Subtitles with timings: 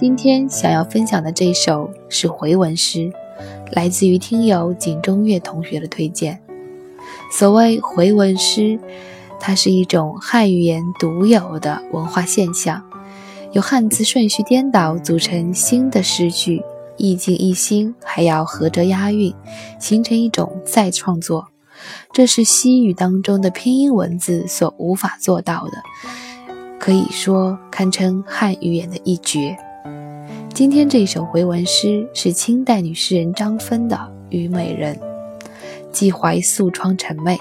[0.00, 3.12] 今天想要分享的这首是回文诗，
[3.72, 6.40] 来自于听友景中月同学的推荐。
[7.30, 8.80] 所谓回文诗，
[9.38, 12.82] 它是一种汉语言独有的文化现象，
[13.52, 16.62] 由汉字顺序颠倒组成新的诗句，
[16.96, 19.34] 意境一新，还要合辙押韵，
[19.78, 21.48] 形成一种再创作。
[22.12, 25.72] 这是西语当中的拼音文字所无法做到的，
[26.78, 29.56] 可以说堪称汉语言的一绝。
[30.52, 33.96] 今天这一首回文诗是清代女诗人张芬的
[34.30, 34.94] 《虞美人》，
[35.92, 37.38] 寄怀素窗沉媚。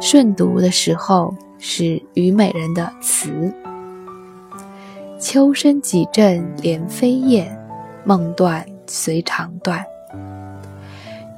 [0.00, 1.84] 顺读的时候是
[2.14, 3.52] 《虞美人》的词：
[5.18, 7.58] 秋深几阵连飞燕，
[8.04, 9.84] 梦断随肠断。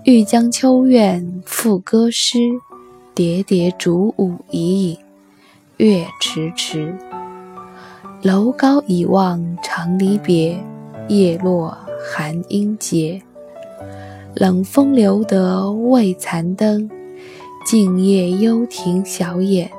[0.05, 2.37] 欲将秋怨赋歌诗，
[3.15, 4.99] 叠叠烛舞已影，
[5.77, 6.93] 月迟迟。
[8.21, 10.59] 楼高已望长离别，
[11.07, 11.79] 叶落
[12.13, 13.23] 寒音节。
[14.35, 16.91] 冷风留得未残灯，
[17.65, 19.71] 静夜幽庭小眼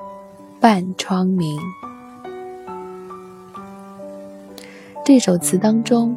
[0.61, 1.59] 半窗明。
[5.03, 6.15] 这首词当中，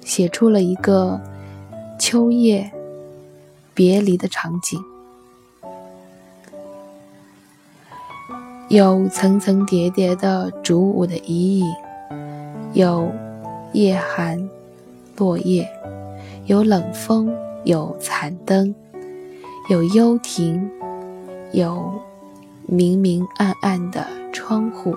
[0.00, 1.20] 写出了一个
[2.08, 2.70] 秋夜
[3.74, 4.80] 别离的场景。
[8.68, 11.66] 有层层叠叠的烛舞的遗影，
[12.74, 13.10] 有
[13.72, 14.48] 夜寒
[15.16, 15.68] 落叶，
[16.44, 17.28] 有冷风，
[17.64, 18.72] 有残灯，
[19.68, 20.70] 有幽亭，
[21.50, 21.92] 有
[22.66, 24.96] 明明暗暗的窗户。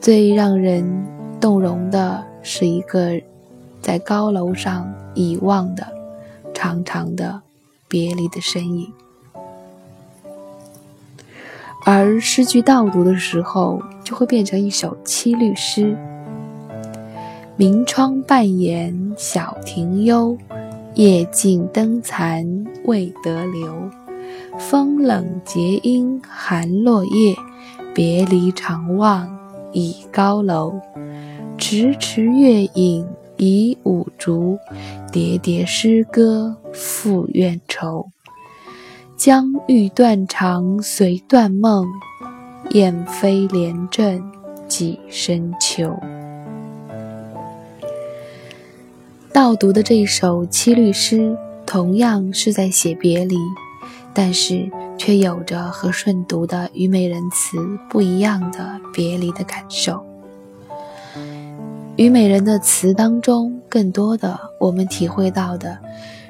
[0.00, 1.04] 最让人
[1.40, 3.20] 动容的是一个
[3.80, 5.86] 在高楼上遗望的
[6.52, 7.40] 长长的
[7.88, 8.92] 别离的身影。
[11.84, 15.96] 而诗句倒读的时候，就会变成一首七律诗：
[17.56, 20.36] 明窗半掩小庭幽，
[20.94, 23.90] 夜静灯残未得留。
[24.58, 27.34] 风冷结阴寒落叶，
[27.94, 29.38] 别离长望
[29.72, 30.80] 倚高楼。
[31.56, 33.06] 迟迟月影
[33.38, 34.58] 以五竹，
[35.10, 38.10] 叠叠诗歌复怨愁。
[39.16, 41.88] 将欲断肠随断梦，
[42.70, 44.22] 燕飞连阵
[44.68, 45.98] 几深秋。
[49.32, 53.36] 倒读的这一首七律诗，同样是在写别离，
[54.14, 57.58] 但是却有着和顺读的《虞美人》词
[57.90, 59.92] 不一样的别离的感受。
[61.98, 65.76] 《虞美人》的词当中，更多的我们体会到的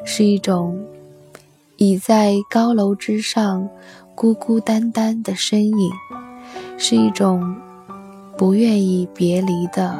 [0.03, 0.83] 是一种。
[1.77, 3.69] 倚在高楼之上，
[4.15, 5.91] 孤孤单单的身影，
[6.79, 7.55] 是一种
[8.39, 9.95] 不愿意别离的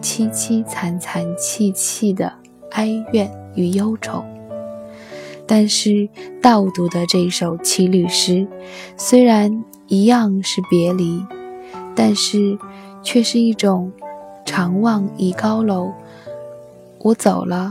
[0.00, 2.32] 凄凄惨惨戚戚的
[2.70, 4.24] 哀怨与忧愁。
[5.44, 6.08] 但是
[6.40, 8.46] 倒读的这首七律诗，
[8.96, 11.20] 虽然一样是别离，
[11.96, 12.56] 但是
[13.02, 13.92] 却是一种
[14.50, 15.92] 长望倚高楼，
[16.98, 17.70] 我走了。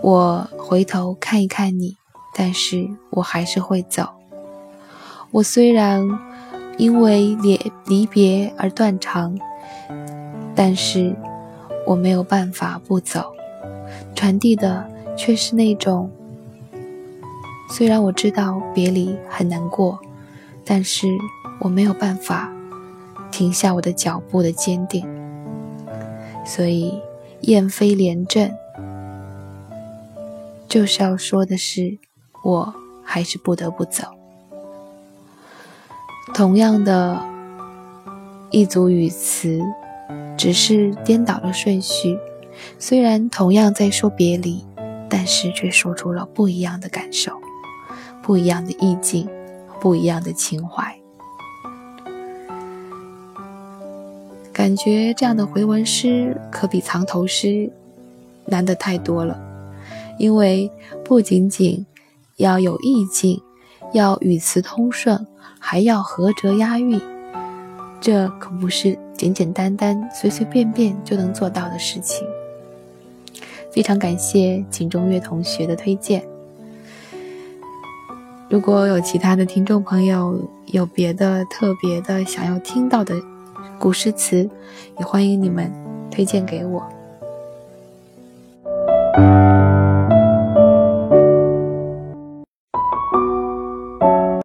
[0.00, 1.96] 我回头看一看你，
[2.36, 4.08] 但是我还是会走。
[5.32, 6.08] 我虽然
[6.78, 9.36] 因为离离别而断肠，
[10.54, 11.16] 但是
[11.84, 13.34] 我没有办法不走。
[14.14, 16.08] 传递的却是那种，
[17.70, 19.98] 虽然我知道别离很难过，
[20.64, 21.08] 但是
[21.58, 22.52] 我没有办法
[23.30, 25.06] 停下我的脚步的坚定。
[26.44, 27.00] 所以
[27.42, 28.52] 燕飞连阵。
[30.68, 31.96] 就是要说的是，
[32.42, 34.02] 我还是不得不走。
[36.34, 37.24] 同样的
[38.50, 39.62] 一组语词，
[40.36, 42.18] 只是颠倒了顺序。
[42.78, 44.66] 虽然同样在说别离，
[45.08, 47.40] 但是却说出了不一样的感受，
[48.20, 49.28] 不一样的意境，
[49.80, 50.98] 不一样的情怀。
[54.66, 57.70] 感觉这样的回文诗，可比藏头诗
[58.46, 59.40] 难得太多了。
[60.18, 60.68] 因为
[61.04, 61.86] 不仅仅
[62.38, 63.40] 要有意境，
[63.92, 65.24] 要语词通顺，
[65.60, 67.00] 还要合辙押韵，
[68.00, 72.26] 这可不是简简单单、随随便便就能做到的事情。
[73.70, 76.26] 非常感谢景中月同学的推荐。
[78.48, 80.36] 如果有其他的听众朋友
[80.66, 83.14] 有别的特别的想要听到的
[83.78, 84.48] 古诗词，
[84.98, 85.72] 也欢迎你们
[86.10, 86.82] 推荐给我。